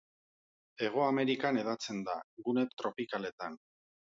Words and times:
Hego 0.85 1.03
Amerikan 1.09 1.61
hedatzen 1.63 2.01
da, 2.09 2.17
gune 2.49 2.67
tropikaletan. 2.83 3.63